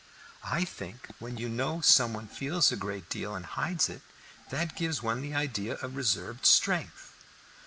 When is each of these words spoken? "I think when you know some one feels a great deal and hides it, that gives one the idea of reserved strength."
"I 0.49 0.65
think 0.65 1.09
when 1.19 1.37
you 1.37 1.47
know 1.47 1.79
some 1.81 2.13
one 2.15 2.25
feels 2.27 2.71
a 2.71 2.75
great 2.75 3.07
deal 3.07 3.35
and 3.35 3.45
hides 3.45 3.87
it, 3.87 4.01
that 4.49 4.75
gives 4.75 5.03
one 5.03 5.21
the 5.21 5.35
idea 5.35 5.73
of 5.75 5.95
reserved 5.95 6.43
strength." 6.47 7.13